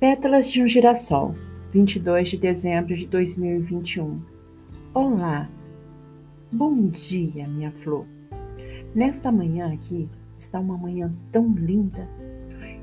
Pétalas 0.00 0.48
de 0.48 0.62
um 0.62 0.68
girassol, 0.68 1.34
22 1.72 2.28
de 2.28 2.36
dezembro 2.36 2.94
de 2.94 3.04
2021. 3.08 4.22
Olá, 4.94 5.48
bom 6.52 6.86
dia, 6.86 7.48
minha 7.48 7.72
flor. 7.72 8.06
Nesta 8.94 9.32
manhã 9.32 9.74
aqui 9.74 10.08
está 10.38 10.60
uma 10.60 10.78
manhã 10.78 11.12
tão 11.32 11.52
linda. 11.52 12.08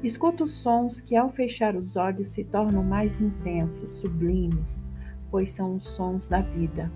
Escuto 0.04 0.46
sons 0.46 1.00
que, 1.00 1.16
ao 1.16 1.30
fechar 1.30 1.78
os 1.78 1.96
olhos, 1.96 2.28
se 2.28 2.44
tornam 2.44 2.84
mais 2.84 3.22
intensos, 3.22 3.92
sublimes, 3.92 4.84
pois 5.32 5.52
são 5.52 5.76
os 5.76 5.88
sons 5.88 6.28
da 6.28 6.42
vida, 6.42 6.92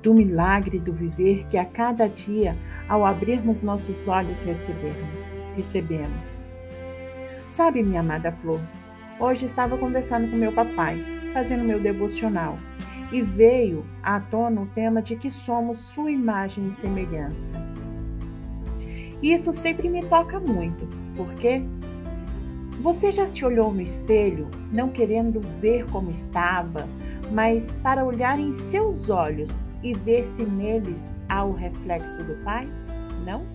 do 0.00 0.14
milagre 0.14 0.78
do 0.78 0.92
viver 0.92 1.44
que 1.48 1.58
a 1.58 1.64
cada 1.64 2.06
dia, 2.06 2.56
ao 2.88 3.04
abrirmos 3.04 3.64
nossos 3.64 4.06
olhos, 4.06 4.44
recebemos. 4.44 5.28
recebemos. 5.56 6.40
Sabe, 7.50 7.82
minha 7.82 7.98
amada 7.98 8.30
flor, 8.30 8.60
Hoje 9.18 9.46
estava 9.46 9.78
conversando 9.78 10.30
com 10.30 10.36
meu 10.36 10.52
papai, 10.52 11.02
fazendo 11.32 11.64
meu 11.64 11.80
devocional, 11.80 12.58
e 13.10 13.22
veio 13.22 13.82
à 14.02 14.20
tona 14.20 14.60
o 14.60 14.66
tema 14.66 15.00
de 15.00 15.16
que 15.16 15.30
somos 15.30 15.78
sua 15.78 16.10
imagem 16.10 16.68
e 16.68 16.72
semelhança. 16.72 17.56
Isso 19.22 19.54
sempre 19.54 19.88
me 19.88 20.04
toca 20.04 20.38
muito, 20.38 20.86
porque 21.16 21.62
você 22.82 23.10
já 23.10 23.24
se 23.24 23.42
olhou 23.42 23.72
no 23.72 23.80
espelho, 23.80 24.50
não 24.70 24.90
querendo 24.90 25.40
ver 25.62 25.86
como 25.86 26.10
estava, 26.10 26.86
mas 27.32 27.70
para 27.82 28.04
olhar 28.04 28.38
em 28.38 28.52
seus 28.52 29.08
olhos 29.08 29.58
e 29.82 29.94
ver 29.94 30.24
se 30.24 30.44
neles 30.44 31.16
há 31.30 31.42
o 31.42 31.54
reflexo 31.54 32.22
do 32.22 32.34
Pai? 32.44 32.68
Não? 33.24 33.46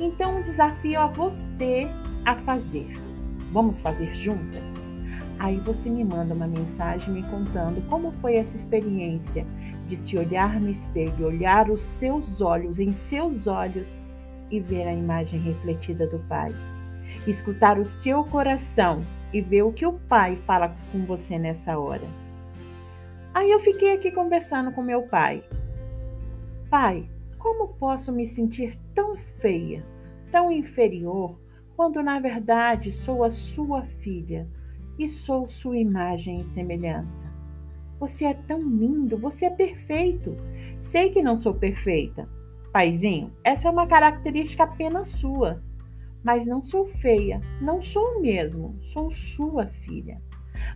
Então, 0.00 0.38
um 0.38 0.42
desafio 0.42 0.98
a 0.98 1.06
você 1.06 1.88
a 2.24 2.34
fazer 2.34 3.09
Vamos 3.50 3.80
fazer 3.80 4.14
juntas? 4.14 4.82
Aí 5.38 5.58
você 5.60 5.88
me 5.88 6.04
manda 6.04 6.34
uma 6.34 6.46
mensagem 6.46 7.12
me 7.12 7.22
contando 7.22 7.80
como 7.88 8.12
foi 8.12 8.36
essa 8.36 8.56
experiência 8.56 9.46
de 9.88 9.96
se 9.96 10.16
olhar 10.16 10.60
no 10.60 10.68
espelho, 10.68 11.26
olhar 11.26 11.70
os 11.70 11.82
seus 11.82 12.40
olhos 12.40 12.78
em 12.78 12.92
seus 12.92 13.46
olhos 13.46 13.96
e 14.50 14.60
ver 14.60 14.86
a 14.86 14.92
imagem 14.92 15.40
refletida 15.40 16.06
do 16.06 16.18
Pai. 16.20 16.54
Escutar 17.26 17.78
o 17.78 17.84
seu 17.84 18.22
coração 18.24 19.02
e 19.32 19.40
ver 19.40 19.62
o 19.62 19.72
que 19.72 19.86
o 19.86 19.94
Pai 19.94 20.36
fala 20.46 20.76
com 20.92 21.04
você 21.04 21.38
nessa 21.38 21.78
hora. 21.78 22.06
Aí 23.32 23.50
eu 23.50 23.60
fiquei 23.60 23.94
aqui 23.94 24.10
conversando 24.10 24.72
com 24.72 24.82
meu 24.82 25.02
pai. 25.02 25.42
Pai, 26.68 27.08
como 27.38 27.68
posso 27.68 28.12
me 28.12 28.26
sentir 28.26 28.76
tão 28.94 29.16
feia, 29.16 29.84
tão 30.30 30.50
inferior, 30.50 31.38
quando 31.80 32.02
na 32.02 32.20
verdade 32.20 32.92
sou 32.92 33.24
a 33.24 33.30
sua 33.30 33.82
filha 33.82 34.46
e 34.98 35.08
sou 35.08 35.48
sua 35.48 35.78
imagem 35.78 36.38
e 36.38 36.44
semelhança. 36.44 37.32
Você 37.98 38.26
é 38.26 38.34
tão 38.34 38.60
lindo, 38.60 39.16
você 39.16 39.46
é 39.46 39.50
perfeito. 39.50 40.36
Sei 40.78 41.08
que 41.08 41.22
não 41.22 41.38
sou 41.38 41.54
perfeita. 41.54 42.28
Paizinho, 42.70 43.32
essa 43.42 43.66
é 43.66 43.70
uma 43.70 43.86
característica 43.86 44.64
apenas 44.64 45.08
sua. 45.08 45.62
Mas 46.22 46.46
não 46.46 46.62
sou 46.62 46.84
feia, 46.84 47.40
não 47.62 47.80
sou 47.80 48.20
mesmo, 48.20 48.76
sou 48.82 49.10
sua 49.10 49.66
filha. 49.66 50.20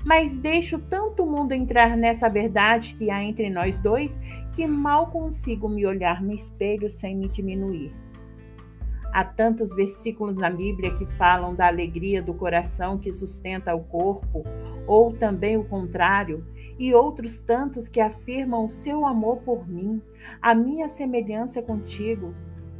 Mas 0.06 0.38
deixo 0.38 0.78
tanto 0.78 1.26
mundo 1.26 1.52
entrar 1.52 1.98
nessa 1.98 2.30
verdade 2.30 2.94
que 2.94 3.10
há 3.10 3.22
entre 3.22 3.50
nós 3.50 3.78
dois 3.78 4.18
que 4.54 4.66
mal 4.66 5.08
consigo 5.08 5.68
me 5.68 5.84
olhar 5.84 6.22
no 6.22 6.32
espelho 6.32 6.88
sem 6.88 7.14
me 7.14 7.28
diminuir. 7.28 8.03
Há 9.14 9.22
tantos 9.22 9.72
versículos 9.72 10.36
na 10.38 10.50
Bíblia 10.50 10.92
que 10.92 11.06
falam 11.06 11.54
da 11.54 11.68
alegria 11.68 12.20
do 12.20 12.34
coração 12.34 12.98
que 12.98 13.12
sustenta 13.12 13.72
o 13.72 13.84
corpo, 13.84 14.42
ou 14.88 15.12
também 15.12 15.56
o 15.56 15.62
contrário, 15.62 16.44
e 16.76 16.92
outros 16.92 17.40
tantos 17.40 17.88
que 17.88 18.00
afirmam 18.00 18.64
o 18.64 18.68
seu 18.68 19.06
amor 19.06 19.36
por 19.42 19.68
mim, 19.68 20.02
a 20.42 20.52
minha 20.52 20.88
semelhança 20.88 21.62
contigo. 21.62 22.34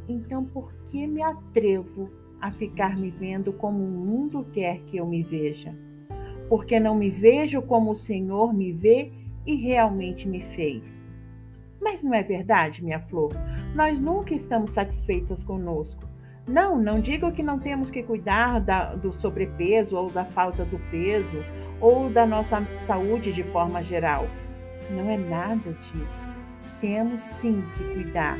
Então, 0.09 0.43
por 0.43 0.73
que 0.87 1.07
me 1.07 1.23
atrevo 1.23 2.11
a 2.41 2.51
ficar 2.51 2.97
me 2.97 3.09
vendo 3.09 3.53
como 3.53 3.81
o 3.81 3.87
mundo 3.89 4.45
quer 4.51 4.81
que 4.81 4.97
eu 4.97 5.07
me 5.07 5.23
veja? 5.23 5.73
Porque 6.49 6.81
não 6.81 6.95
me 6.95 7.09
vejo 7.09 7.61
como 7.61 7.91
o 7.91 7.95
Senhor 7.95 8.53
me 8.53 8.73
vê 8.73 9.09
e 9.45 9.55
realmente 9.55 10.27
me 10.27 10.41
fez. 10.41 11.07
Mas 11.79 12.03
não 12.03 12.13
é 12.13 12.21
verdade, 12.21 12.83
minha 12.83 12.99
flor? 12.99 13.31
Nós 13.73 14.01
nunca 14.01 14.33
estamos 14.33 14.71
satisfeitas 14.71 15.41
conosco. 15.41 16.03
Não, 16.47 16.77
não 16.77 16.99
digo 16.99 17.31
que 17.31 17.41
não 17.41 17.57
temos 17.57 17.89
que 17.89 18.03
cuidar 18.03 18.59
da, 18.59 18.93
do 18.93 19.11
sobrepeso 19.11 19.97
ou 19.97 20.11
da 20.11 20.23
falta 20.23 20.63
do 20.63 20.77
peso 20.91 21.43
ou 21.81 22.07
da 22.07 22.25
nossa 22.25 22.63
saúde 22.77 23.33
de 23.33 23.43
forma 23.43 23.81
geral. 23.81 24.27
Não 24.91 25.09
é 25.09 25.17
nada 25.17 25.73
disso. 25.73 26.27
Temos 26.79 27.21
sim 27.21 27.63
que 27.75 27.93
cuidar. 27.95 28.37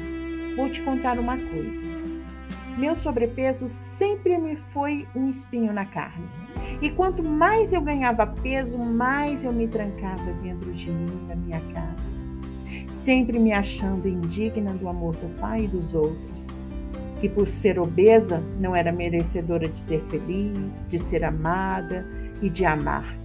Vou 0.55 0.69
te 0.69 0.83
contar 0.83 1.17
uma 1.17 1.35
coisa. 1.35 1.83
Meu 2.77 2.95
sobrepeso 2.95 3.67
sempre 3.67 4.37
me 4.37 4.55
foi 4.55 5.07
um 5.15 5.27
espinho 5.27 5.73
na 5.73 5.85
carne. 5.85 6.27
E 6.81 6.91
quanto 6.91 7.23
mais 7.23 7.73
eu 7.73 7.81
ganhava 7.81 8.27
peso, 8.27 8.77
mais 8.77 9.43
eu 9.43 9.51
me 9.51 9.67
trancava 9.67 10.31
dentro 10.43 10.71
de 10.73 10.91
mim, 10.91 11.25
da 11.27 11.35
minha 11.35 11.61
casa. 11.73 12.13
Sempre 12.93 13.39
me 13.39 13.51
achando 13.51 14.07
indigna 14.07 14.73
do 14.73 14.87
amor 14.87 15.15
do 15.15 15.39
Pai 15.39 15.63
e 15.63 15.67
dos 15.67 15.95
outros 15.95 16.47
que 17.25 17.29
por 17.29 17.47
ser 17.47 17.79
obesa 17.79 18.39
não 18.59 18.75
era 18.75 18.91
merecedora 18.91 19.67
de 19.67 19.79
ser 19.79 19.99
feliz, 20.03 20.85
de 20.87 20.99
ser 20.99 21.23
amada 21.23 22.05
e 22.39 22.47
de 22.47 22.63
amar. 22.63 23.17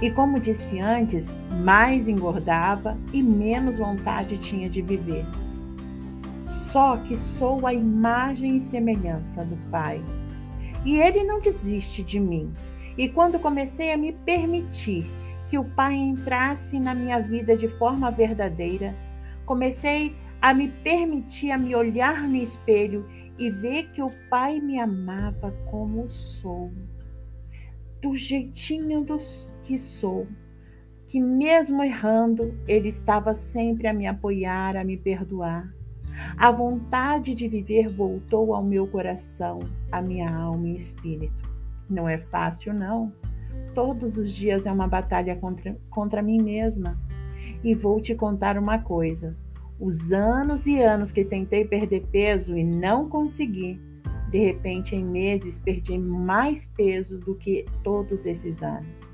E 0.00 0.10
como 0.10 0.40
disse 0.40 0.80
antes, 0.80 1.36
mais 1.62 2.08
engordava 2.08 2.96
e 3.12 3.22
menos 3.22 3.78
vontade 3.78 4.38
tinha 4.38 4.70
de 4.70 4.80
viver. 4.80 5.26
Só 6.72 6.96
que 6.96 7.14
sou 7.14 7.66
a 7.66 7.74
imagem 7.74 8.56
e 8.56 8.60
semelhança 8.60 9.44
do 9.44 9.56
Pai. 9.70 10.00
E 10.82 10.96
Ele 10.96 11.24
não 11.24 11.40
desiste 11.40 12.02
de 12.02 12.18
mim. 12.18 12.54
E 12.96 13.06
quando 13.06 13.38
comecei 13.38 13.92
a 13.92 13.98
me 13.98 14.12
permitir 14.12 15.06
que 15.46 15.58
o 15.58 15.64
Pai 15.64 15.94
entrasse 15.94 16.80
na 16.80 16.94
minha 16.94 17.20
vida 17.20 17.54
de 17.54 17.68
forma 17.68 18.10
verdadeira, 18.10 18.94
comecei 19.44 20.16
a 20.46 20.54
me 20.54 20.68
permitir 20.68 21.50
a 21.50 21.58
me 21.58 21.74
olhar 21.74 22.22
no 22.28 22.36
espelho 22.36 23.04
e 23.36 23.50
ver 23.50 23.90
que 23.90 24.00
o 24.00 24.08
Pai 24.30 24.60
me 24.60 24.78
amava 24.78 25.50
como 25.68 26.08
sou, 26.08 26.72
do 28.00 28.14
jeitinho 28.14 29.02
dos 29.02 29.52
que 29.64 29.76
sou, 29.76 30.28
que 31.08 31.20
mesmo 31.20 31.82
errando, 31.82 32.56
Ele 32.68 32.86
estava 32.86 33.34
sempre 33.34 33.88
a 33.88 33.92
me 33.92 34.06
apoiar, 34.06 34.76
a 34.76 34.84
me 34.84 34.96
perdoar. 34.96 35.68
A 36.38 36.52
vontade 36.52 37.34
de 37.34 37.48
viver 37.48 37.88
voltou 37.88 38.54
ao 38.54 38.62
meu 38.62 38.86
coração, 38.86 39.58
à 39.90 40.00
minha 40.00 40.32
alma 40.32 40.68
e 40.68 40.76
espírito. 40.76 41.52
Não 41.90 42.08
é 42.08 42.18
fácil, 42.18 42.72
não. 42.72 43.12
Todos 43.74 44.16
os 44.16 44.32
dias 44.32 44.64
é 44.64 44.70
uma 44.70 44.86
batalha 44.86 45.34
contra, 45.34 45.76
contra 45.90 46.22
mim 46.22 46.40
mesma. 46.40 46.96
E 47.64 47.74
vou 47.74 48.00
te 48.00 48.14
contar 48.14 48.56
uma 48.56 48.78
coisa: 48.78 49.36
os 49.78 50.12
anos 50.12 50.66
e 50.66 50.80
anos 50.80 51.12
que 51.12 51.24
tentei 51.24 51.64
perder 51.64 52.06
peso 52.06 52.56
e 52.56 52.64
não 52.64 53.08
consegui, 53.08 53.80
de 54.30 54.38
repente 54.38 54.96
em 54.96 55.04
meses 55.04 55.58
perdi 55.58 55.98
mais 55.98 56.66
peso 56.66 57.18
do 57.18 57.34
que 57.34 57.64
todos 57.82 58.26
esses 58.26 58.62
anos. 58.62 59.12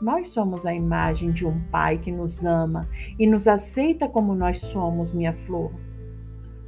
Nós 0.00 0.28
somos 0.28 0.64
a 0.64 0.72
imagem 0.72 1.30
de 1.30 1.46
um 1.46 1.60
pai 1.64 1.98
que 1.98 2.10
nos 2.10 2.44
ama 2.44 2.88
e 3.18 3.26
nos 3.26 3.46
aceita 3.46 4.08
como 4.08 4.34
nós 4.34 4.58
somos, 4.58 5.12
minha 5.12 5.34
flor. 5.34 5.72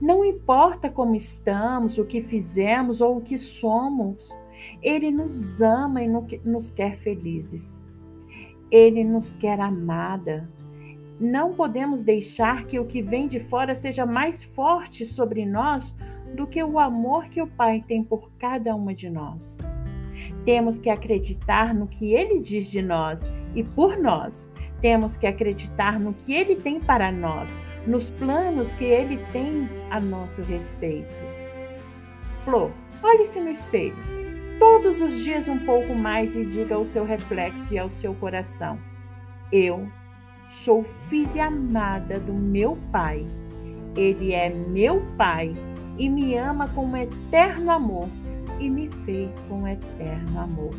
Não 0.00 0.24
importa 0.24 0.90
como 0.90 1.14
estamos, 1.14 1.96
o 1.96 2.04
que 2.04 2.20
fizemos 2.20 3.00
ou 3.00 3.18
o 3.18 3.20
que 3.22 3.38
somos, 3.38 4.36
ele 4.82 5.10
nos 5.10 5.62
ama 5.62 6.02
e 6.02 6.08
nos 6.08 6.70
quer 6.70 6.96
felizes. 6.96 7.80
Ele 8.70 9.04
nos 9.04 9.32
quer 9.32 9.60
amada, 9.60 10.50
não 11.22 11.52
podemos 11.52 12.02
deixar 12.02 12.64
que 12.64 12.78
o 12.78 12.84
que 12.84 13.00
vem 13.00 13.28
de 13.28 13.38
fora 13.38 13.74
seja 13.74 14.04
mais 14.04 14.42
forte 14.42 15.06
sobre 15.06 15.46
nós 15.46 15.96
do 16.34 16.46
que 16.46 16.62
o 16.62 16.78
amor 16.78 17.26
que 17.26 17.40
o 17.40 17.46
Pai 17.46 17.84
tem 17.86 18.02
por 18.02 18.32
cada 18.38 18.74
uma 18.74 18.92
de 18.92 19.08
nós. 19.08 19.58
Temos 20.44 20.78
que 20.78 20.90
acreditar 20.90 21.72
no 21.72 21.86
que 21.86 22.12
Ele 22.12 22.40
diz 22.40 22.70
de 22.70 22.82
nós 22.82 23.30
e 23.54 23.62
por 23.62 23.96
nós. 23.96 24.50
Temos 24.80 25.16
que 25.16 25.26
acreditar 25.26 26.00
no 26.00 26.12
que 26.12 26.34
Ele 26.34 26.56
tem 26.56 26.80
para 26.80 27.12
nós, 27.12 27.56
nos 27.86 28.10
planos 28.10 28.74
que 28.74 28.84
Ele 28.84 29.18
tem 29.32 29.68
a 29.90 30.00
nosso 30.00 30.42
respeito. 30.42 31.14
Flor, 32.44 32.72
olhe-se 33.02 33.40
no 33.40 33.48
espelho 33.48 33.94
todos 34.58 35.00
os 35.00 35.24
dias 35.24 35.48
um 35.48 35.58
pouco 35.58 35.94
mais 35.94 36.36
e 36.36 36.44
diga 36.44 36.74
ao 36.74 36.86
seu 36.86 37.04
reflexo 37.04 37.72
e 37.72 37.78
ao 37.78 37.90
seu 37.90 38.14
coração: 38.14 38.78
Eu 39.52 39.88
Sou 40.52 40.84
filha 40.84 41.46
amada 41.46 42.20
do 42.20 42.34
meu 42.34 42.76
Pai. 42.92 43.26
Ele 43.96 44.34
é 44.34 44.50
meu 44.50 45.02
Pai 45.16 45.54
e 45.98 46.10
me 46.10 46.36
ama 46.36 46.68
com 46.68 46.84
um 46.84 46.94
eterno 46.94 47.70
amor 47.70 48.06
e 48.60 48.68
me 48.68 48.90
fez 49.06 49.42
com 49.48 49.62
um 49.62 49.66
eterno 49.66 50.38
amor. 50.38 50.74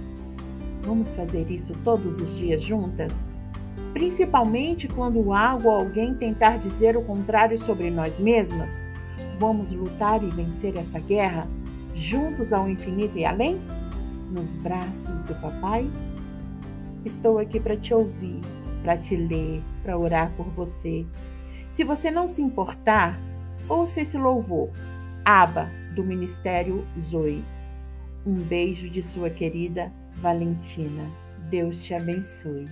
Vamos 0.84 1.12
fazer 1.14 1.50
isso 1.50 1.76
todos 1.84 2.22
os 2.22 2.38
dias 2.38 2.62
juntas? 2.62 3.26
Principalmente 3.94 4.88
quando 4.88 5.34
algo 5.34 5.68
ou 5.68 5.76
alguém 5.80 6.14
tentar 6.14 6.60
dizer 6.60 6.96
o 6.96 7.02
contrário 7.02 7.58
sobre 7.58 7.90
nós 7.90 8.20
mesmas? 8.20 8.80
Vamos 9.40 9.72
lutar 9.72 10.24
e 10.24 10.30
vencer 10.30 10.78
essa 10.78 11.00
guerra 11.00 11.48
juntos 11.96 12.54
ao 12.54 12.70
infinito 12.70 13.18
e 13.18 13.26
além? 13.26 13.60
Nos 14.30 14.54
braços 14.54 15.24
do 15.24 15.34
papai? 15.42 15.90
Estou 17.04 17.40
aqui 17.40 17.60
para 17.60 17.76
te 17.76 17.92
ouvir, 17.92 18.40
para 18.84 18.98
te 18.98 19.16
ler, 19.16 19.64
para 19.82 19.98
orar 19.98 20.32
por 20.36 20.46
você. 20.50 21.06
Se 21.72 21.84
você 21.84 22.12
não 22.12 22.28
se 22.28 22.42
importar, 22.42 23.20
ouça 23.68 24.02
esse 24.02 24.18
louvor. 24.18 24.70
Aba, 25.26 25.72
do 25.96 26.04
Ministério 26.04 26.86
Zoe. 27.02 27.44
Um 28.26 28.36
beijo 28.36 28.90
de 28.90 29.02
sua 29.02 29.30
querida 29.30 29.92
Valentina. 30.16 31.10
Deus 31.50 31.84
te 31.84 31.94
abençoe. 31.94 32.66